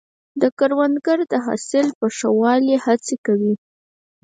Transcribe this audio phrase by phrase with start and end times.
[0.59, 3.53] کروندګر د حاصل په ښه والي هڅې کوي